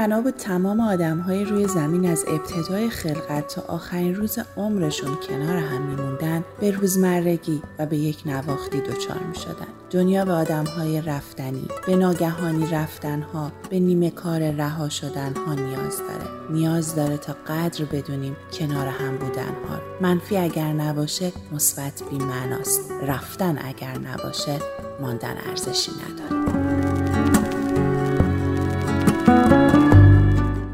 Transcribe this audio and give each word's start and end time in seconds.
بنا 0.00 0.20
بود 0.20 0.34
تمام 0.34 0.80
آدم 0.80 1.18
های 1.18 1.44
روی 1.44 1.68
زمین 1.68 2.10
از 2.10 2.24
ابتدای 2.28 2.90
خلقت 2.90 3.54
تا 3.54 3.62
آخرین 3.74 4.14
روز 4.14 4.38
عمرشون 4.56 5.14
کنار 5.28 5.56
هم 5.56 5.82
میموندن 5.82 6.44
به 6.60 6.70
روزمرگی 6.70 7.62
و 7.78 7.86
به 7.86 7.96
یک 7.96 8.22
نواختی 8.26 8.80
دچار 8.80 9.18
می 9.28 9.34
شدن. 9.34 9.66
دنیا 9.90 10.24
به 10.24 10.32
آدم 10.32 10.64
های 10.64 11.00
رفتنی، 11.00 11.68
به 11.86 11.96
ناگهانی 11.96 12.66
رفتن 12.66 13.22
ها، 13.22 13.52
به 13.70 13.80
نیمه 13.80 14.10
کار 14.10 14.50
رها 14.50 14.88
شدن 14.88 15.34
ها 15.46 15.54
نیاز 15.54 15.98
داره. 15.98 16.50
نیاز 16.50 16.94
داره 16.94 17.16
تا 17.16 17.36
قدر 17.46 17.84
بدونیم 17.84 18.36
کنار 18.52 18.86
هم 18.86 19.16
بودن 19.16 19.54
ها. 19.68 19.80
منفی 20.00 20.36
اگر 20.36 20.72
نباشه 20.72 21.32
مثبت 21.52 22.02
بی 22.10 22.18
معناست. 22.18 22.90
رفتن 23.02 23.58
اگر 23.64 23.98
نباشه 23.98 24.58
ماندن 25.00 25.36
ارزشی 25.48 25.90
نداره. 25.92 26.39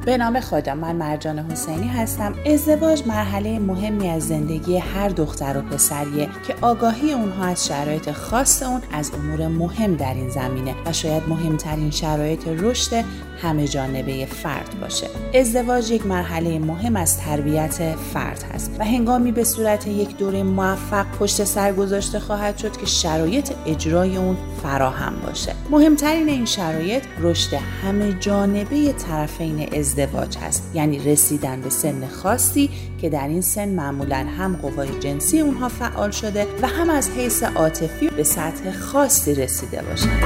به 0.07 0.17
نام 0.17 0.41
خدا 0.41 0.75
من 0.75 0.97
مرجان 0.97 1.39
حسینی 1.39 1.89
هستم. 1.89 2.35
ازدواج 2.47 3.07
مرحله 3.07 3.59
مهمی 3.59 4.09
از 4.09 4.29
زندگی 4.29 4.77
هر 4.77 5.09
دختر 5.09 5.59
و 5.59 5.63
پسریه 5.63 6.29
که 6.47 6.55
آگاهی 6.61 7.13
اونها 7.13 7.45
از 7.45 7.67
شرایط 7.67 8.11
خاص 8.11 8.63
اون 8.63 8.81
از 8.93 9.13
امور 9.15 9.49
مهم 9.49 9.95
در 9.95 10.15
این 10.15 10.29
زمینه 10.29 10.75
و 10.87 10.93
شاید 10.93 11.23
مهمترین 11.29 11.91
شرایط 11.91 12.49
رشد 12.49 13.05
همه 13.43 13.69
جانبه 13.69 14.27
فرد 14.27 14.81
باشه. 14.81 15.07
ازدواج 15.35 15.91
یک 15.91 16.07
مرحله 16.07 16.59
مهم 16.59 16.97
از 16.97 17.19
تربیت 17.19 17.97
فرد 18.15 18.45
هست 18.55 18.77
و 18.79 18.85
هنگامی 18.85 19.33
به 19.33 19.45
صورت 19.45 19.87
یک 19.87 20.17
دوره 20.17 20.43
موفق 20.43 21.07
پشت 21.19 21.45
سر 21.45 21.73
گذاشته 21.73 22.19
خواهد 22.21 22.59
شد 22.59 22.77
که 22.77 22.87
شرایط 22.87 23.53
اجرای 23.67 24.17
اون 24.17 24.37
فراهم 24.63 25.15
باشه. 25.27 25.53
مهمترین 25.71 26.29
این 26.29 26.45
شرایط 26.45 27.03
رشد 27.21 27.55
همه 27.55 28.13
جانبه 28.13 28.93
طرفین 28.93 29.69
ازدواج 29.79 29.96
هست. 30.43 30.71
یعنی 30.75 30.99
رسیدن 30.99 31.61
به 31.61 31.71
سن 31.71 32.07
خاصی 32.07 32.71
که 33.01 33.09
در 33.09 33.29
این 33.29 33.41
سن 33.41 33.69
معمولا 33.69 34.27
هم 34.39 34.57
قوای 34.57 34.99
جنسی 35.01 35.41
اونها 35.41 35.69
فعال 35.69 36.11
شده 36.11 36.47
و 36.63 36.67
هم 36.67 36.91
از 36.91 37.11
حیث 37.11 37.43
عاطفی 37.43 38.09
به 38.09 38.23
سطح 38.23 38.73
خاصی 38.73 39.35
رسیده 39.35 39.83
باشند 39.83 40.23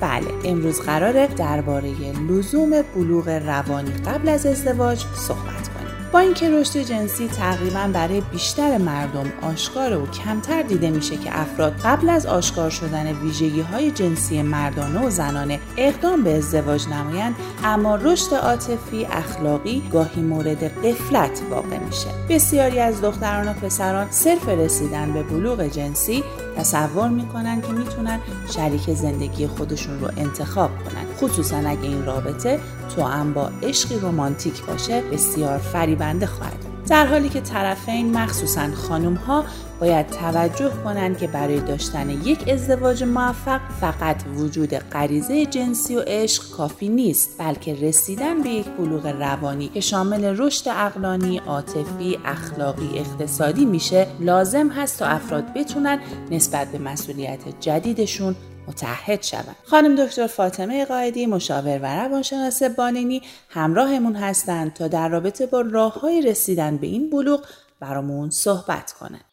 بله 0.00 0.26
امروز 0.44 0.80
قراره 0.80 1.26
درباره 1.26 1.92
لزوم 2.30 2.82
بلوغ 2.94 3.28
روانی 3.28 3.90
قبل 3.90 4.28
از 4.28 4.46
ازدواج 4.46 5.04
صحبت 5.14 5.68
کنیم. 5.68 5.85
با 6.12 6.18
اینکه 6.18 6.50
رشد 6.50 6.78
جنسی 6.78 7.28
تقریبا 7.28 7.90
برای 7.92 8.20
بیشتر 8.20 8.78
مردم 8.78 9.32
آشکار 9.42 9.96
و 9.96 10.06
کمتر 10.06 10.62
دیده 10.62 10.90
میشه 10.90 11.16
که 11.16 11.40
افراد 11.40 11.72
قبل 11.84 12.08
از 12.08 12.26
آشکار 12.26 12.70
شدن 12.70 13.12
ویژگی 13.12 13.60
های 13.60 13.90
جنسی 13.90 14.42
مردانه 14.42 15.06
و 15.06 15.10
زنانه 15.10 15.60
اقدام 15.76 16.22
به 16.22 16.36
ازدواج 16.36 16.88
نمایند 16.88 17.34
اما 17.64 17.96
رشد 17.96 18.34
عاطفی 18.34 19.04
اخلاقی 19.04 19.82
گاهی 19.92 20.22
مورد 20.22 20.64
قفلت 20.86 21.42
واقع 21.50 21.78
میشه. 21.78 22.08
بسیاری 22.30 22.80
از 22.80 23.00
دختران 23.00 23.48
و 23.48 23.52
پسران 23.52 24.06
صرف 24.10 24.48
رسیدن 24.48 25.12
به 25.12 25.22
بلوغ 25.22 25.62
جنسی 25.62 26.24
تصور 26.56 27.08
می‌کنن 27.08 27.60
که 27.60 27.68
می‌تونن 27.68 28.20
شریک 28.54 28.90
زندگی 28.90 29.46
خودشون 29.46 30.00
رو 30.00 30.10
انتخاب 30.16 30.70
کنن. 30.70 31.05
خصوصا 31.20 31.56
اگه 31.56 31.82
این 31.82 32.04
رابطه 32.04 32.60
تو 32.96 33.02
هم 33.02 33.32
با 33.32 33.50
عشقی 33.62 33.98
رومانتیک 33.98 34.62
باشه 34.62 35.02
بسیار 35.12 35.58
فریبنده 35.58 36.26
خواهد 36.26 36.66
در 36.88 37.06
حالی 37.06 37.28
که 37.28 37.40
طرفین 37.40 38.18
مخصوصا 38.18 38.74
خانم 38.74 39.14
ها 39.14 39.44
باید 39.80 40.06
توجه 40.06 40.70
کنند 40.84 41.18
که 41.18 41.26
برای 41.26 41.60
داشتن 41.60 42.10
یک 42.10 42.48
ازدواج 42.48 43.02
موفق 43.04 43.60
فقط 43.80 44.16
وجود 44.36 44.74
غریزه 44.74 45.46
جنسی 45.46 45.96
و 45.96 46.02
عشق 46.06 46.50
کافی 46.50 46.88
نیست 46.88 47.30
بلکه 47.38 47.74
رسیدن 47.74 48.42
به 48.42 48.48
یک 48.48 48.66
بلوغ 48.66 49.06
روانی 49.06 49.68
که 49.68 49.80
شامل 49.80 50.24
رشد 50.24 50.68
اقلانی، 50.68 51.38
عاطفی، 51.38 52.18
اخلاقی، 52.24 52.98
اقتصادی 52.98 53.64
میشه 53.64 54.06
لازم 54.20 54.68
هست 54.68 54.98
تا 54.98 55.06
افراد 55.06 55.54
بتونن 55.54 55.98
نسبت 56.30 56.72
به 56.72 56.78
مسئولیت 56.78 57.60
جدیدشون 57.60 58.36
متحد 58.68 59.22
شوند. 59.22 59.56
خانم 59.64 60.06
دکتر 60.06 60.26
فاطمه 60.26 60.84
قایدی 60.84 61.26
مشاور 61.26 61.78
و 61.82 61.86
روانشناس 61.86 62.62
بانینی 62.62 63.22
همراهمون 63.48 64.16
هستند 64.16 64.72
تا 64.74 64.88
در 64.88 65.08
رابطه 65.08 65.46
با 65.46 65.60
راه 65.60 66.00
های 66.00 66.22
رسیدن 66.22 66.76
به 66.76 66.86
این 66.86 67.10
بلوغ 67.10 67.44
برامون 67.80 68.30
صحبت 68.30 68.92
کنند. 68.92 69.25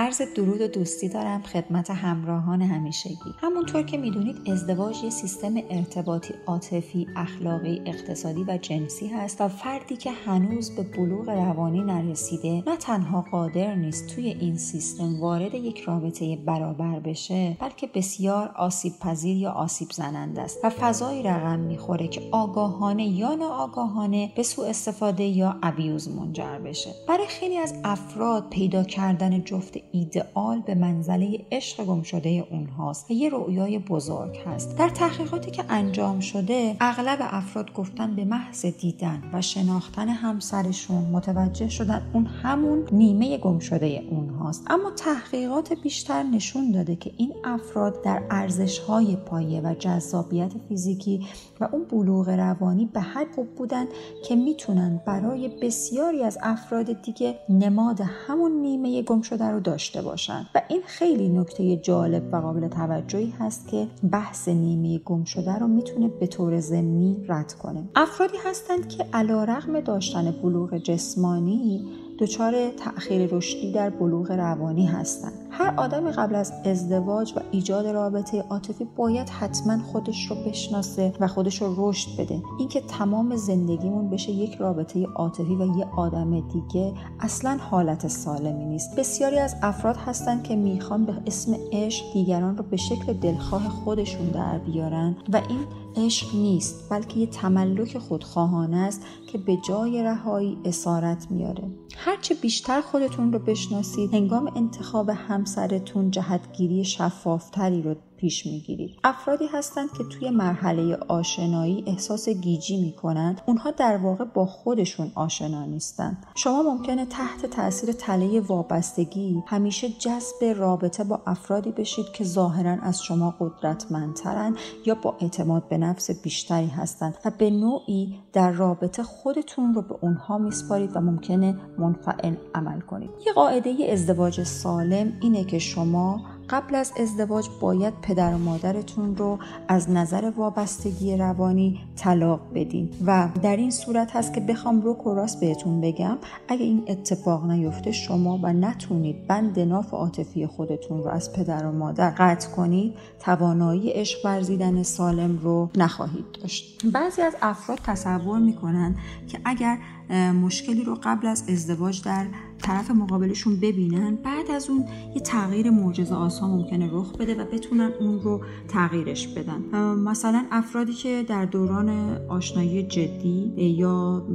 عرض 0.00 0.22
درود 0.36 0.60
و 0.60 0.68
دوستی 0.68 1.08
دارم 1.08 1.42
خدمت 1.42 1.90
همراهان 1.90 2.62
همیشگی. 2.62 3.34
همونطور 3.40 3.82
که 3.82 3.98
می‌دونید 3.98 4.36
ازدواج 4.50 5.04
یه 5.04 5.10
سیستم 5.10 5.54
ارتباطی 5.70 6.34
عاطفی 6.46 7.06
اخلاقی 7.16 7.82
اقتصادی 7.86 8.44
و 8.44 8.58
جنسی 8.62 9.06
هست 9.06 9.40
و 9.40 9.48
فردی 9.48 9.96
که 9.96 10.10
هنوز 10.10 10.70
به 10.70 10.82
بلوغ 10.82 11.28
روانی 11.28 11.80
نرسیده 11.80 12.62
نه 12.66 12.76
تنها 12.76 13.24
قادر 13.32 13.74
نیست 13.74 14.06
توی 14.06 14.28
این 14.28 14.56
سیستم 14.56 15.20
وارد 15.20 15.54
یک 15.54 15.80
رابطه 15.80 16.36
برابر 16.36 17.00
بشه 17.00 17.56
بلکه 17.60 17.86
بسیار 17.86 18.48
آسیب 18.56 18.92
پذیر 19.00 19.36
یا 19.36 19.50
آسیب 19.50 19.88
زننده 19.90 20.42
است 20.42 20.64
و 20.64 20.70
فضایی 20.70 21.22
رقم 21.22 21.58
می‌خوره 21.58 22.08
که 22.08 22.22
آگاهانه 22.32 23.06
یا 23.06 23.34
ناآگاهانه 23.34 24.32
به 24.36 24.42
سوء 24.42 24.68
استفاده 24.68 25.24
یا 25.24 25.56
ابیوز 25.62 26.08
منجر 26.08 26.58
بشه. 26.58 26.90
برای 27.08 27.26
خیلی 27.26 27.56
از 27.56 27.74
افراد 27.84 28.50
پیدا 28.50 28.84
کردن 28.84 29.44
جفت 29.44 29.89
ایدئال 29.92 30.60
به 30.60 30.74
منزله 30.74 31.40
عشق 31.52 31.84
گم 31.84 32.02
شده 32.02 32.46
اونهاست 32.50 33.10
و 33.10 33.14
یه 33.14 33.30
رؤیای 33.30 33.78
بزرگ 33.78 34.38
هست. 34.46 34.78
در 34.78 34.88
تحقیقاتی 34.88 35.50
که 35.50 35.64
انجام 35.68 36.20
شده 36.20 36.76
اغلب 36.80 37.18
افراد 37.20 37.72
گفتن 37.72 38.16
به 38.16 38.24
محض 38.24 38.66
دیدن 38.66 39.22
و 39.32 39.42
شناختن 39.42 40.08
همسرشون 40.08 41.04
متوجه 41.12 41.68
شدن 41.68 42.10
اون 42.12 42.26
همون 42.26 42.88
نیمه 42.92 43.38
گم 43.38 43.58
شده 43.58 44.04
اونهاست. 44.10 44.64
اما 44.70 44.90
تحقیقات 44.90 45.72
بیشتر 45.72 46.22
نشون 46.22 46.70
داده 46.70 46.96
که 46.96 47.12
این 47.16 47.34
افراد 47.44 48.02
در 48.02 48.22
ارزش 48.30 48.78
های 48.78 49.16
پایه 49.16 49.60
و 49.60 49.74
جذابیت 49.74 50.52
فیزیکی 50.68 51.26
و 51.60 51.68
اون 51.72 51.84
بلوغ 51.84 52.28
روانی 52.28 52.86
به 52.86 53.00
حد 53.00 53.34
خوب 53.34 53.54
بودن 53.54 53.86
که 54.24 54.36
می‌تونن 54.36 55.00
برای 55.06 55.48
بسیاری 55.62 56.22
از 56.22 56.38
افراد 56.42 57.02
دیگه 57.02 57.38
نماد 57.48 58.00
همون 58.26 58.52
نیمه 58.52 59.02
گم 59.02 59.22
شده 59.22 59.44
رو 59.44 59.60
داشته 59.80 60.02
باشند 60.02 60.46
و 60.54 60.62
این 60.68 60.82
خیلی 60.86 61.28
نکته 61.28 61.76
جالب 61.76 62.22
و 62.32 62.36
قابل 62.36 62.68
توجهی 62.68 63.34
هست 63.38 63.68
که 63.68 63.86
بحث 64.12 64.48
نیمه 64.48 64.98
گم 64.98 65.24
شده 65.24 65.58
رو 65.58 65.68
می‌تونه 65.68 66.08
به 66.08 66.26
طور 66.26 66.60
ضمنی 66.60 67.24
رد 67.28 67.52
کنه. 67.52 67.88
افرادی 67.94 68.36
هستند 68.44 68.88
که 68.88 69.06
علا 69.12 69.44
رغم 69.44 69.80
داشتن 69.80 70.30
بلوغ 70.42 70.76
جسمانی 70.78 71.84
دچار 72.20 72.70
تأخیر 72.70 73.34
رشدی 73.34 73.72
در 73.72 73.90
بلوغ 73.90 74.30
روانی 74.30 74.86
هستند. 74.86 75.32
هر 75.50 75.74
آدمی 75.76 76.10
قبل 76.10 76.34
از 76.34 76.52
ازدواج 76.64 77.32
و 77.36 77.40
ایجاد 77.50 77.86
رابطه 77.86 78.44
عاطفی 78.50 78.86
باید 78.96 79.28
حتما 79.28 79.78
خودش 79.82 80.30
رو 80.30 80.36
بشناسه 80.36 81.12
و 81.20 81.26
خودش 81.26 81.62
رو 81.62 81.74
رشد 81.76 82.20
بده. 82.20 82.42
اینکه 82.58 82.80
تمام 82.80 83.36
زندگیمون 83.36 84.10
بشه 84.10 84.32
یک 84.32 84.54
رابطه 84.54 85.06
عاطفی 85.06 85.54
و 85.54 85.78
یه 85.78 85.86
آدم 85.96 86.40
دیگه 86.40 86.92
اصلا 87.20 87.58
حالت 87.70 88.08
سالمی 88.08 88.64
نیست. 88.64 88.96
بسیاری 88.96 89.38
از 89.38 89.56
افراد 89.62 89.96
هستند 89.96 90.42
که 90.42 90.56
می‌خوان 90.56 91.04
به 91.04 91.12
اسم 91.26 91.56
عشق 91.72 92.12
دیگران 92.12 92.56
رو 92.56 92.64
به 92.70 92.76
شکل 92.76 93.12
دلخواه 93.12 93.68
خودشون 93.68 94.26
در 94.26 94.58
بیارن 94.58 95.16
و 95.32 95.36
این 95.36 95.64
عشق 95.96 96.34
نیست 96.34 96.90
بلکه 96.90 97.20
یه 97.20 97.26
تملک 97.26 97.98
خودخواهانه 97.98 98.76
است 98.76 99.02
که 99.26 99.38
به 99.38 99.56
جای 99.68 100.02
رهایی 100.02 100.58
اسارت 100.64 101.30
میاره. 101.30 101.64
هرچه 101.96 102.34
بیشتر 102.34 102.80
خودتون 102.80 103.32
رو 103.32 103.38
بشناسید 103.38 104.14
هنگام 104.14 104.52
انتخاب 104.56 105.08
همسرتون 105.08 106.10
جهتگیری 106.10 106.84
شفافتری 106.84 107.82
رو 107.82 107.94
پیش 108.20 108.46
می‌گیرید 108.46 108.90
افرادی 109.04 109.46
هستند 109.46 109.92
که 109.92 110.04
توی 110.04 110.30
مرحله 110.30 110.96
آشنایی 111.08 111.84
احساس 111.86 112.28
گیجی 112.28 112.76
می‌کنند 112.76 113.40
اونها 113.46 113.70
در 113.70 113.96
واقع 113.96 114.24
با 114.24 114.46
خودشون 114.46 115.12
آشنا 115.14 115.64
نیستند 115.64 116.26
شما 116.34 116.62
ممکنه 116.62 117.06
تحت 117.06 117.46
تاثیر 117.46 117.92
تله 117.92 118.40
وابستگی 118.40 119.42
همیشه 119.46 119.88
جذب 119.88 120.44
رابطه 120.56 121.04
با 121.04 121.22
افرادی 121.26 121.70
بشید 121.70 122.06
که 122.12 122.24
ظاهرا 122.24 122.76
از 122.82 123.02
شما 123.02 123.34
قدرتمندترن 123.40 124.56
یا 124.86 124.94
با 124.94 125.16
اعتماد 125.20 125.68
به 125.68 125.78
نفس 125.78 126.22
بیشتری 126.22 126.68
هستند 126.68 127.14
و 127.24 127.30
به 127.38 127.50
نوعی 127.50 128.14
در 128.32 128.50
رابطه 128.50 129.02
خودتون 129.02 129.74
رو 129.74 129.82
به 129.82 129.94
اونها 130.00 130.38
میسپارید 130.38 130.96
و 130.96 131.00
ممکنه 131.00 131.56
منفعل 131.78 132.34
عمل 132.54 132.80
کنید. 132.80 133.10
یه 133.26 133.32
قاعده 133.32 133.92
ازدواج 133.92 134.42
سالم 134.42 135.12
اینه 135.20 135.44
که 135.44 135.58
شما 135.58 136.20
قبل 136.50 136.74
از 136.74 136.92
ازدواج 137.00 137.48
باید 137.60 137.94
پدر 138.02 138.34
و 138.34 138.38
مادرتون 138.38 139.16
رو 139.16 139.38
از 139.68 139.90
نظر 139.90 140.32
وابستگی 140.36 141.16
روانی 141.16 141.80
طلاق 141.96 142.40
بدین. 142.54 142.88
و 143.06 143.28
در 143.42 143.56
این 143.56 143.70
صورت 143.70 144.16
هست 144.16 144.34
که 144.34 144.40
بخوام 144.40 144.80
رو 144.80 144.92
و 144.92 145.14
راست 145.14 145.40
بهتون 145.40 145.80
بگم 145.80 146.18
اگه 146.48 146.64
این 146.64 146.84
اتفاق 146.88 147.50
نیفته 147.50 147.92
شما 147.92 148.38
و 148.42 148.52
نتونید 148.52 149.26
بند 149.26 149.60
ناف 149.60 149.94
عاطفی 149.94 150.46
خودتون 150.46 151.02
رو 151.02 151.08
از 151.08 151.32
پدر 151.32 151.66
و 151.66 151.72
مادر 151.72 152.10
قطع 152.10 152.50
کنید 152.50 152.94
توانایی 153.20 153.90
عشق 153.90 154.26
ورزیدن 154.26 154.82
سالم 154.82 155.38
رو 155.38 155.70
نخواهید 155.76 156.24
داشت. 156.42 156.86
بعضی 156.92 157.22
از 157.22 157.36
افراد 157.42 157.78
تصور 157.84 158.38
می‌کنن 158.38 158.96
که 159.28 159.38
اگر 159.44 159.78
مشکلی 160.16 160.84
رو 160.84 160.98
قبل 161.02 161.26
از 161.26 161.44
ازدواج 161.48 162.02
در 162.02 162.26
طرف 162.62 162.90
مقابلشون 162.90 163.56
ببینن. 163.56 164.14
بعد 164.14 164.50
از 164.50 164.70
اون 164.70 164.84
یه 165.14 165.20
تغییر 165.20 165.70
معجزه 165.70 166.14
آسا 166.14 166.48
ممکنه 166.48 166.90
رخ 166.92 167.16
بده 167.16 167.34
و 167.34 167.44
بتونن 167.52 167.90
اون 168.00 168.20
رو 168.20 168.40
تغییرش 168.68 169.28
بدن. 169.28 169.78
مثلا 169.94 170.44
افرادی 170.50 170.92
که 170.92 171.24
در 171.28 171.44
دوران 171.44 172.16
آشنایی 172.28 172.82
جدی 172.82 173.52
یا 173.56 174.26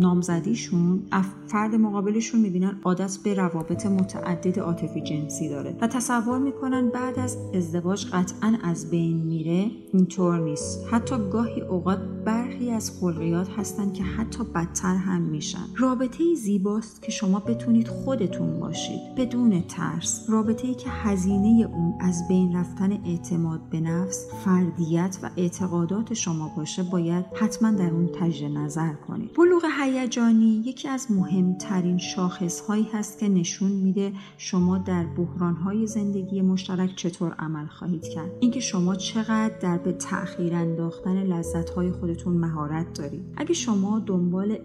نامزدیشون 0.00 1.02
فرد 1.46 1.74
مقابلشون 1.74 2.40
می‌بینن 2.40 2.80
عادت 2.84 3.18
به 3.24 3.34
روابط 3.34 3.86
متعدد 3.86 4.58
عاطفی 4.58 5.00
جنسی 5.00 5.48
داره 5.48 5.76
و 5.80 5.86
تصور 5.86 6.38
می‌کنن 6.38 6.88
بعد 6.88 7.18
از 7.18 7.36
ازدواج 7.54 8.06
قطعا 8.06 8.56
از 8.64 8.90
بین 8.90 9.16
میره. 9.16 9.70
اینطور 9.92 10.38
نیست. 10.38 10.86
حتی 10.90 11.14
گاهی 11.32 11.60
اوقات 11.60 11.98
برخی 12.24 12.70
از 12.70 13.00
خلقیات 13.00 13.48
هستن 13.56 13.92
که 13.92 14.02
حتی 14.02 14.44
بدتر 14.44 14.94
هم 14.96 15.23
میشن. 15.24 15.66
رابطه 15.76 16.34
زیباست 16.34 17.02
که 17.02 17.12
شما 17.12 17.38
بتونید 17.40 17.88
خودتون 17.88 18.60
باشید. 18.60 19.14
بدون 19.16 19.62
ترس. 19.62 20.26
رابطه 20.28 20.68
ای 20.68 20.74
که 20.74 20.90
هزینه 20.90 21.68
اون 21.72 21.94
از 22.00 22.28
بین 22.28 22.56
رفتن 22.56 22.92
اعتماد 22.92 23.60
به 23.70 23.80
نفس 23.80 24.26
فردیت 24.44 25.18
و 25.22 25.30
اعتقادات 25.36 26.14
شما 26.14 26.52
باشه 26.56 26.82
باید 26.82 27.24
حتما 27.34 27.70
در 27.70 27.90
اون 27.90 28.08
تجه 28.20 28.48
نظر 28.48 28.92
کنید. 28.92 29.34
بلوغ 29.34 29.62
هیجانی 29.80 30.62
یکی 30.66 30.88
از 30.88 31.10
مهمترین 31.10 31.98
شاخص 31.98 32.60
هایی 32.60 32.88
هست 32.92 33.18
که 33.18 33.28
نشون 33.28 33.70
میده 33.72 34.12
شما 34.38 34.78
در 34.78 35.06
بحران 35.06 35.54
های 35.54 35.86
زندگی 35.86 36.42
مشترک 36.42 36.96
چطور 36.96 37.34
عمل 37.38 37.66
خواهید 37.66 38.08
کرد. 38.08 38.30
اینکه 38.40 38.60
شما 38.60 38.94
چقدر 38.94 39.58
در 39.60 39.78
به 39.78 39.92
تاخیر 39.92 40.54
انداختن 40.54 41.22
لذت 41.22 41.70
های 41.70 41.92
خودتون 41.92 42.36
مهارت 42.36 42.92
دارید. 42.92 43.24
اگه 43.36 43.54
شما 43.54 43.98
دنبال 43.98 44.58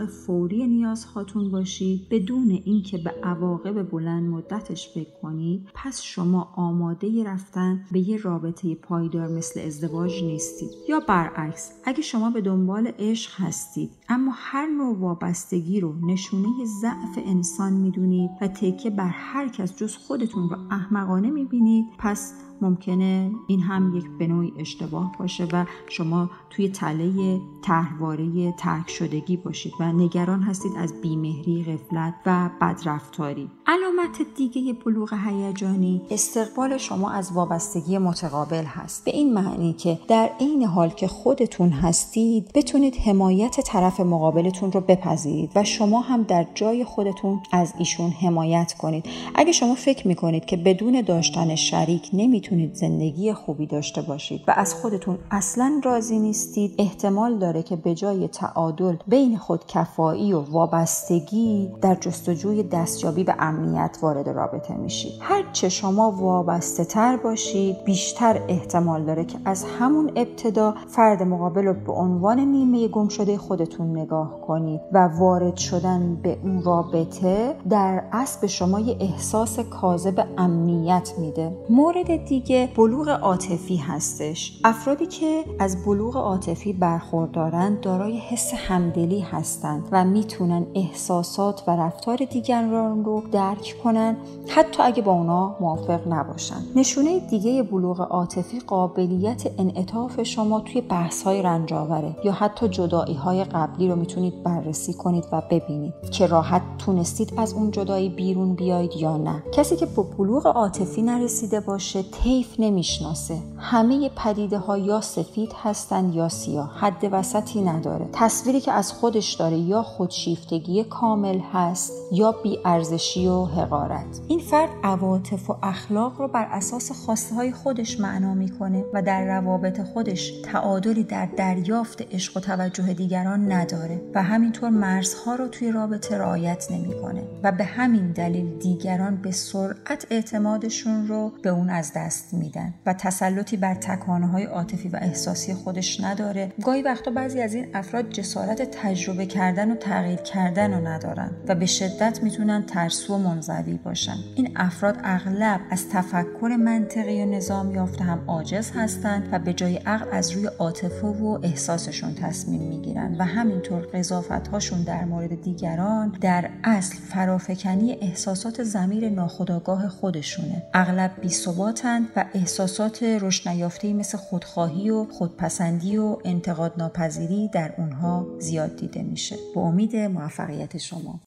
ارضاء 0.00 0.26
فوری 0.26 0.66
نیازهاتون 0.66 1.50
باشید. 1.50 2.08
بدون 2.10 2.50
اینکه 2.50 2.98
به 2.98 3.10
عواقب 3.22 3.90
بلند 3.90 4.28
مدتش 4.28 4.88
فکر 4.94 5.10
کنید 5.22 5.68
پس 5.74 6.02
شما 6.02 6.52
آماده 6.56 7.24
رفتن 7.24 7.84
به 7.92 8.00
یه 8.00 8.16
رابطه 8.16 8.74
پایدار 8.74 9.28
مثل 9.28 9.60
ازدواج 9.60 10.24
نیستید. 10.24 10.70
یا 10.88 11.00
برعکس 11.00 11.72
اگه 11.84 12.02
شما 12.02 12.30
به 12.30 12.40
دنبال 12.40 12.92
عشق 12.98 13.40
هستید 13.40 13.90
اما 14.08 14.32
هر 14.34 14.66
نوع 14.66 14.98
وابستگی 14.98 15.80
رو 15.80 15.94
نشونه 16.06 16.48
ضعف 16.80 17.18
انسان 17.26 17.72
می‌دونید 17.72 18.30
و 18.40 18.48
تکه 18.48 18.90
بر 18.90 19.10
هر 19.12 19.48
کس 19.48 19.76
جز 19.76 19.96
خودتون 19.96 20.48
رو 20.48 20.56
احمقانه 20.70 21.30
می‌بینید 21.30 21.84
پس 21.98 22.34
ممکنه 22.62 23.32
این 23.46 23.60
هم 23.60 23.96
یک 23.96 24.04
به 24.18 24.26
نوعی 24.26 24.52
اشتباه 24.58 25.12
باشه 25.18 25.48
و 25.52 25.64
شما 25.88 26.30
توی 26.50 26.68
تله 26.68 27.40
تهواره 27.62 28.52
ترک 28.52 28.90
شدگی 28.90 29.36
باشید 29.36 29.72
و 29.80 29.89
نگران 29.92 30.42
هستید 30.42 30.72
از 30.76 31.00
بیمهری 31.02 31.64
غفلت 31.64 32.14
و 32.26 32.50
بدرفتاری. 32.60 33.50
علامت 33.66 34.22
دیگه 34.36 34.72
بلوغ 34.72 35.14
هیجانی 35.26 36.02
استقبال 36.10 36.78
شما 36.78 37.10
از 37.10 37.32
وابستگی 37.32 37.98
متقابل 37.98 38.64
هست. 38.64 39.04
به 39.04 39.10
این 39.10 39.34
معنی 39.34 39.72
که 39.72 39.98
در 40.08 40.30
عین 40.40 40.62
حال 40.62 40.88
که 40.88 41.08
خودتون 41.08 41.70
هستید 41.70 42.52
بتونید 42.54 42.96
حمایت 42.96 43.60
طرف 43.60 44.00
مقابلتون 44.00 44.72
رو 44.72 44.80
بپذیرید 44.80 45.50
و 45.54 45.64
شما 45.64 46.00
هم 46.00 46.22
در 46.22 46.46
جای 46.54 46.84
خودتون 46.84 47.40
از 47.52 47.74
ایشون 47.78 48.10
حمایت 48.10 48.74
کنید. 48.78 49.04
اگه 49.34 49.52
شما 49.52 49.74
فکر 49.74 50.08
می‌کنید 50.08 50.44
که 50.44 50.56
بدون 50.56 51.00
داشتن 51.00 51.54
شریک 51.54 52.10
نمی‌تونید 52.12 52.74
زندگی 52.74 53.32
خوبی 53.32 53.66
داشته 53.66 54.02
باشید 54.02 54.40
و 54.48 54.54
از 54.56 54.74
خودتون 54.74 55.18
اصلا 55.30 55.80
راضی 55.84 56.18
نیستید 56.18 56.74
احتمال 56.78 57.38
داره 57.38 57.62
که 57.62 57.76
به 57.76 57.94
جای 57.94 58.28
تعادل 58.28 58.96
بین 59.06 59.36
خودکفایی 59.70 60.32
و 60.32 60.40
وابستگی 60.40 61.70
در 61.80 61.94
جستجوی 61.94 62.62
دستیابی 62.62 63.24
به 63.24 63.34
امنیت 63.38 63.98
وارد 64.02 64.28
رابطه 64.28 64.74
میشید 64.74 65.12
هرچه 65.20 65.68
شما 65.68 66.10
وابسته 66.10 66.84
تر 66.84 67.16
باشید 67.16 67.84
بیشتر 67.84 68.42
احتمال 68.48 69.04
داره 69.04 69.24
که 69.24 69.38
از 69.44 69.64
همون 69.78 70.12
ابتدا 70.16 70.74
فرد 70.88 71.22
مقابل 71.22 71.64
رو 71.64 71.74
به 71.74 71.92
عنوان 71.92 72.40
نیمه 72.40 72.88
گم 72.88 73.08
شده 73.08 73.38
خودتون 73.38 73.98
نگاه 73.98 74.40
کنید 74.40 74.80
و 74.92 75.08
وارد 75.18 75.56
شدن 75.56 76.14
به 76.22 76.38
اون 76.42 76.62
رابطه 76.62 77.56
در 77.70 78.02
اصل 78.12 78.40
به 78.40 78.46
شما 78.46 78.80
یه 78.80 78.96
احساس 79.00 79.60
کاذب 79.60 80.26
امنیت 80.38 81.12
میده. 81.18 81.56
مورد 81.70 82.24
دیگه 82.24 82.68
بلوغ 82.76 83.08
عاطفی 83.08 83.76
هستش. 83.76 84.60
افرادی 84.64 85.06
که 85.06 85.44
از 85.58 85.84
بلوغ 85.84 86.16
عاطفی 86.16 86.72
برخوردارند 86.72 87.80
دارای 87.80 88.18
حس 88.18 88.54
همدلی 88.54 89.20
هستند 89.20 89.59
و 89.92 90.04
می‌تونن 90.04 90.66
احساسات 90.74 91.62
و 91.66 91.70
رفتار 91.70 92.16
دیگران 92.16 93.04
رو 93.04 93.22
درک 93.32 93.76
کنن 93.84 94.16
حتی 94.48 94.82
اگه 94.82 95.02
با 95.02 95.12
اونا 95.12 95.56
موافق 95.60 96.08
نباشن. 96.08 96.56
نشونه 96.76 97.20
دیگه 97.20 97.62
بلوغ 97.62 98.00
عاطفی 98.00 98.60
قابلیت 98.60 99.42
انعطاف 99.58 100.22
شما 100.22 100.60
توی 100.60 100.80
بحث 100.80 101.22
های 101.22 101.42
رنجاوره 101.42 102.16
یا 102.24 102.32
حتی 102.32 102.68
جدایی 102.68 103.14
های 103.14 103.44
قبلی 103.44 103.88
رو 103.88 103.96
می‌تونید 103.96 104.42
بررسی 104.42 104.92
کنید 104.92 105.24
و 105.32 105.42
ببینید 105.50 105.92
که 106.10 106.26
راحت 106.26 106.62
تونستید 106.78 107.32
از 107.36 107.52
اون 107.52 107.70
جدایی 107.70 108.08
بیرون 108.08 108.54
بیاید 108.54 108.96
یا 108.96 109.16
نه. 109.16 109.42
کسی 109.52 109.76
که 109.76 109.86
با 109.86 110.02
بلوغ 110.18 110.46
عاطفی 110.46 111.02
نرسیده 111.02 111.60
باشه 111.60 112.02
طیف 112.02 112.54
نمی‌شناسه. 112.58 113.38
همه 113.56 114.10
پدیده 114.16 114.58
ها 114.58 114.78
یا 114.78 115.00
سفید 115.00 115.52
هستند 115.62 116.14
یا 116.14 116.28
سیاه. 116.28 116.70
حد 116.78 117.08
وسطی 117.12 117.62
نداره. 117.62 118.08
تصویری 118.12 118.60
که 118.60 118.72
از 118.72 118.92
خودش 118.92 119.34
داره 119.34 119.49
یا 119.58 119.82
خودشیفتگی 119.82 120.84
کامل 120.84 121.40
هست 121.52 121.92
یا 122.12 122.32
بیارزشی 122.32 123.26
و 123.26 123.44
حقارت. 123.44 124.20
این 124.28 124.38
فرد 124.38 124.70
عواطف 124.82 125.50
و 125.50 125.56
اخلاق 125.62 126.20
رو 126.20 126.28
بر 126.28 126.48
اساس 126.50 126.92
خواسته 126.92 127.34
های 127.34 127.52
خودش 127.52 128.00
معنا 128.00 128.34
می‌کنه 128.34 128.84
و 128.94 129.02
در 129.02 129.24
روابط 129.24 129.80
خودش 129.82 130.32
تعادلی 130.44 131.04
در 131.04 131.26
دریافت 131.26 132.14
عشق 132.14 132.36
و 132.36 132.40
توجه 132.40 132.92
دیگران 132.92 133.52
نداره 133.52 134.00
و 134.14 134.22
همینطور 134.22 134.70
مرزها 134.70 135.34
رو 135.34 135.48
توی 135.48 135.72
رابطه 135.72 136.18
رعایت 136.18 136.66
نمی‌کنه 136.70 137.22
و 137.42 137.52
به 137.52 137.64
همین 137.64 138.12
دلیل 138.12 138.58
دیگران 138.58 139.16
به 139.16 139.30
سرعت 139.30 140.06
اعتمادشون 140.10 141.08
رو 141.08 141.32
به 141.42 141.50
اون 141.50 141.70
از 141.70 141.92
دست 141.96 142.34
میدن 142.34 142.74
و 142.86 142.94
تسلطی 142.94 143.56
بر 143.56 143.74
تکانه 143.74 144.26
های 144.26 144.44
عاطفی 144.44 144.88
و 144.88 144.96
احساسی 144.96 145.54
خودش 145.54 146.00
نداره. 146.00 146.52
گاهی 146.64 146.82
وقتا 146.82 147.10
بعضی 147.10 147.40
از 147.40 147.54
این 147.54 147.66
افراد 147.74 148.10
جسارت 148.10 148.62
تجربه 148.62 149.26
کردن 149.40 149.70
و 149.70 149.74
تغییر 149.74 150.18
کردن 150.18 150.74
رو 150.74 150.86
ندارن 150.86 151.30
و 151.48 151.54
به 151.54 151.66
شدت 151.66 152.22
می‌تونن 152.22 152.62
ترسو 152.62 153.14
و 153.14 153.18
منزوی 153.18 153.74
باشن. 153.74 154.16
این 154.34 154.52
افراد 154.56 154.96
اغلب 155.04 155.60
از 155.70 155.88
تفکر 155.88 156.56
منطقی 156.58 157.22
و 157.22 157.26
نظام 157.26 157.74
یافته 157.74 158.04
هم 158.04 158.24
عاجز 158.26 158.70
هستند 158.74 159.28
و 159.32 159.38
به 159.38 159.52
جای 159.52 159.76
عقل 159.76 160.06
از 160.12 160.30
روی 160.30 160.46
عاطفه 160.46 161.06
و 161.06 161.38
احساسشون 161.42 162.14
تصمیم 162.14 162.62
می‌گیرن 162.62 163.16
و 163.18 163.24
همینطور 163.24 163.82
قضاوت 163.82 164.48
هاشون 164.48 164.82
در 164.82 165.04
مورد 165.04 165.42
دیگران 165.42 166.16
در 166.20 166.50
اصل 166.64 166.96
فرافکنی 166.96 167.92
احساسات 167.92 168.62
زمیر 168.62 169.08
ناخودآگاه 169.08 169.88
خودشونه. 169.88 170.62
اغلب 170.74 171.10
بیثباتند 171.20 172.08
و 172.16 172.24
احساسات 172.34 173.02
رشد 173.02 173.48
نیافته 173.48 173.92
مثل 173.92 174.18
خودخواهی 174.18 174.90
و 174.90 175.04
خودپسندی 175.04 175.96
و 175.96 176.16
انتقاد 176.24 176.72
ناپذیری 176.78 177.48
در 177.48 177.72
اونها 177.78 178.26
زیاد 178.38 178.76
دیده 178.76 179.02
میشه. 179.02 179.29
با 179.54 179.62
امید 179.62 179.96
موفقیت 179.96 180.78
شما 180.78 181.20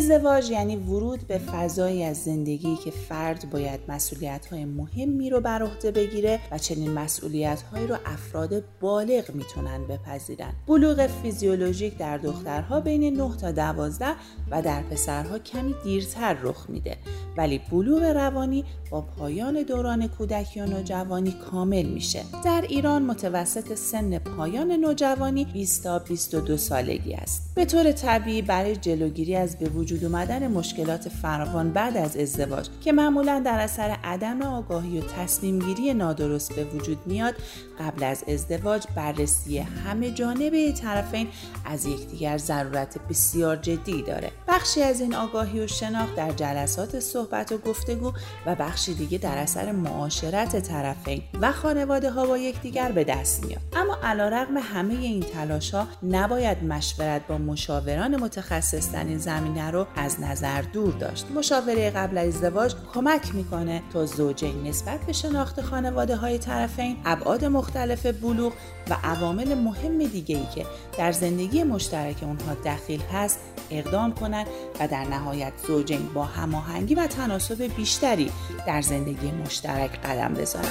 ازدواج 0.00 0.50
یعنی 0.50 0.76
ورود 0.76 1.26
به 1.28 1.38
فضایی 1.38 2.04
از 2.04 2.24
زندگی 2.24 2.76
که 2.76 2.90
فرد 2.90 3.50
باید 3.50 3.80
مسئولیت 3.88 4.46
های 4.46 4.64
مهمی 4.64 5.30
رو 5.30 5.40
بر 5.40 5.62
عهده 5.62 5.90
بگیره 5.90 6.40
و 6.50 6.58
چنین 6.58 6.92
مسئولیت 6.92 7.62
هایی 7.62 7.86
رو 7.86 7.96
افراد 8.06 8.62
بالغ 8.80 9.34
می‌تونن 9.34 9.86
بپذیرن. 9.86 10.52
بلوغ 10.66 11.06
فیزیولوژیک 11.06 11.98
در 11.98 12.18
دخترها 12.18 12.80
بین 12.80 13.16
9 13.16 13.36
تا 13.36 13.50
12 13.52 14.06
و 14.50 14.62
در 14.62 14.82
پسرها 14.82 15.38
کمی 15.38 15.74
دیرتر 15.84 16.36
رخ 16.42 16.70
میده. 16.70 16.96
ولی 17.36 17.60
بلوغ 17.70 18.02
روانی 18.02 18.64
با 18.90 19.00
پایان 19.00 19.62
دوران 19.62 20.08
کودکی 20.08 20.60
و 20.60 20.66
نوجوانی 20.66 21.32
کامل 21.32 21.82
میشه. 21.82 22.22
در 22.44 22.64
ایران 22.68 23.02
متوسط 23.02 23.74
سن 23.74 24.18
پایان 24.18 24.72
نوجوانی 24.72 25.44
20 25.44 25.82
تا 25.82 25.98
22 25.98 26.56
سالگی 26.56 27.14
است. 27.14 27.52
به 27.54 27.64
طور 27.64 27.92
طبیعی 27.92 28.42
برای 28.42 28.76
جلوگیری 28.76 29.36
از 29.36 29.58
به 29.58 29.68
وجود 29.68 30.04
اومدن 30.04 30.46
مشکلات 30.48 31.08
فراوان 31.08 31.72
بعد 31.72 31.96
از 31.96 32.16
ازدواج 32.16 32.68
که 32.80 32.92
معمولا 32.92 33.42
در 33.44 33.60
اثر 33.60 33.96
عدم 34.04 34.42
آگاهی 34.42 35.00
و 35.00 35.02
تصمیم 35.02 35.58
گیری 35.58 35.94
نادرست 35.94 36.52
به 36.52 36.64
وجود 36.64 36.98
میاد 37.06 37.34
قبل 37.80 38.04
از 38.04 38.24
ازدواج 38.28 38.86
بررسی 38.96 39.58
همه 39.58 40.10
جانبه 40.10 40.72
طرفین 40.72 41.28
از 41.64 41.86
یکدیگر 41.86 42.38
ضرورت 42.38 42.98
بسیار 43.08 43.56
جدی 43.56 44.02
داره. 44.02 44.30
بخشی 44.48 44.82
از 44.82 45.00
این 45.00 45.14
آگاهی 45.14 45.60
و 45.60 45.66
شناخت 45.66 46.14
در 46.16 46.32
جلسات 46.32 47.00
صحبت 47.00 47.52
و 47.52 47.58
گفتگو 47.58 48.12
و 48.46 48.54
بخشی 48.80 48.94
دیگه 48.94 49.18
در 49.18 49.38
اثر 49.38 49.72
معاشرت 49.72 50.60
طرفین 50.60 51.22
و 51.40 51.52
خانواده 51.52 52.10
ها 52.10 52.26
با 52.26 52.38
یکدیگر 52.38 52.92
به 52.92 53.04
دست 53.04 53.46
میاد. 53.46 53.60
اما 53.76 53.98
علیرغم 54.02 54.56
همه 54.56 54.94
این 54.94 55.22
تلاش 55.22 55.74
ها 55.74 55.86
نباید 56.02 56.64
مشورت 56.64 57.26
با 57.26 57.38
مشاوران 57.38 58.16
متخصص 58.16 58.92
در 58.92 59.04
این 59.04 59.18
زمینه 59.18 59.70
رو 59.70 59.86
از 59.96 60.20
نظر 60.20 60.62
دور 60.62 60.92
داشت. 60.92 61.26
مشاوره 61.30 61.90
قبل 61.90 62.18
از 62.18 62.28
ازدواج 62.28 62.74
کمک 62.94 63.34
می‌کنه 63.34 63.82
تا 63.92 64.06
زوجین 64.06 64.62
نسبت 64.62 65.00
به 65.00 65.12
شناخت 65.12 65.60
خانواده 65.60 66.16
های 66.16 66.38
طرفین 66.38 66.96
ابعاد 67.04 67.44
مختلف 67.44 68.06
بلوغ 68.06 68.52
و 68.90 68.96
عوامل 69.04 69.54
مهم 69.54 69.98
دیگه 69.98 70.36
ای 70.36 70.46
که 70.54 70.66
در 70.98 71.12
زندگی 71.12 71.62
مشترک 71.64 72.16
اونها 72.22 72.54
دخیل 72.64 73.02
هست 73.12 73.38
اقدام 73.70 74.12
کنند 74.12 74.46
و 74.80 74.88
در 74.88 75.04
نهایت 75.04 75.52
زوجین 75.66 76.08
با 76.14 76.24
هماهنگی 76.24 76.94
و 76.94 77.06
تناسب 77.06 77.62
بیشتری 77.76 78.30
در 78.70 78.82
زندگی 78.82 79.30
مشترک 79.30 80.00
قدم 80.00 80.34
بذارند. 80.34 80.70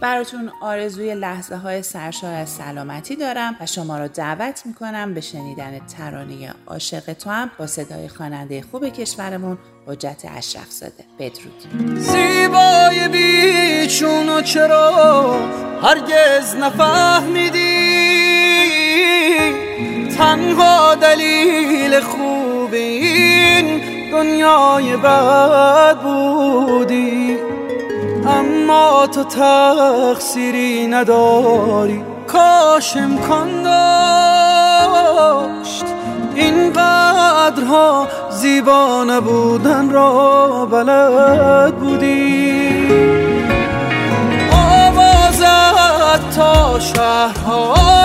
براتون 0.00 0.50
آرزوی 0.62 1.14
لحظه 1.14 1.56
های 1.56 1.82
سرشار 1.82 2.34
از 2.34 2.48
سلامتی 2.48 3.16
دارم 3.16 3.56
و 3.60 3.66
شما 3.66 3.98
را 3.98 4.06
دعوت 4.06 4.62
می‌کنم 4.66 5.14
به 5.14 5.20
شنیدن 5.20 5.78
ترانه 5.78 6.54
عاشق 6.66 7.12
تو 7.12 7.30
هم 7.30 7.50
با 7.58 7.66
صدای 7.66 8.08
خواننده 8.08 8.64
خوب 8.70 8.88
کشورمون 8.88 9.58
حجت 9.86 10.22
اشرف 10.36 10.70
زاده. 10.70 11.04
بدرود. 11.18 11.98
زیبای 11.98 13.08
بیچون 13.08 14.28
و 14.28 14.40
چرا 14.42 15.38
هرگز 15.82 16.54
نفهمیدی؟ 16.54 17.67
تنها 20.18 20.94
دلیل 20.94 22.00
خوب 22.00 22.72
این 22.72 23.80
دنیای 24.12 24.96
بد 24.96 25.96
بودی. 25.96 27.38
اما 28.26 29.06
تو 29.06 29.24
تقصیری 29.24 30.86
نداری. 30.86 32.02
کاش 32.26 32.96
امکان 32.96 33.62
داشت. 33.62 35.84
این 36.34 36.72
قدرها 36.72 38.08
زیبا 38.30 39.04
نبودن 39.04 39.90
را 39.90 40.68
بلد 40.70 41.74
بودی. 41.74 42.88
آوازت 44.52 46.36
تا 46.36 46.80
شهرهای 46.80 47.97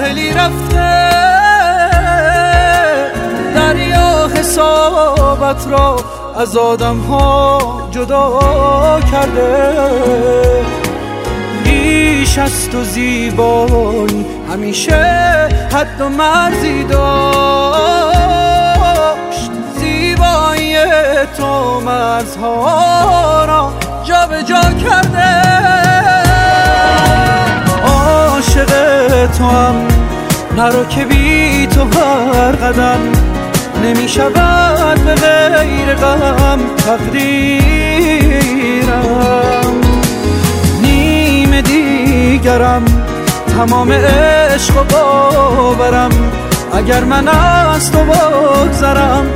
ساحلی 0.00 0.32
رفته 0.32 1.10
دریا 3.54 4.28
حسابت 4.34 5.66
را 5.68 5.96
از 6.36 6.56
آدم 6.56 6.98
ها 6.98 7.88
جدا 7.90 9.00
کرده. 9.12 9.74
بیش 11.64 12.38
از 12.38 12.70
تو 12.70 12.84
زیبایی 12.84 14.26
همیشه 14.52 15.48
حد 15.72 16.00
و 16.00 16.08
مرزی 16.08 16.84
داشت. 16.84 17.00
زیبایی 19.76 20.76
تو 21.36 21.80
مرزها 21.80 23.44
را 23.44 23.72
جا 24.04 24.26
به 24.26 24.42
جا 24.42 24.60
کرده. 24.60 25.99
عاشق 28.60 29.30
تو 29.38 29.44
هم 29.44 29.88
نرو 30.56 30.84
که 30.84 31.04
بی 31.04 31.66
تو 31.66 31.80
هر 31.80 32.52
قدم. 32.52 33.00
نمی 33.84 34.08
شود 34.08 35.04
به 35.04 35.14
غیر 35.14 35.94
غم 35.94 36.58
تقدیرم. 36.86 37.30
نیم 40.82 41.60
دیگرم 41.60 42.84
تمام 43.56 43.92
عشق 43.92 44.76
و 44.76 44.84
باورم. 44.84 46.10
اگر 46.74 47.04
من 47.04 47.28
از 47.28 47.92
تو 47.92 47.98
بگذرم 47.98 49.26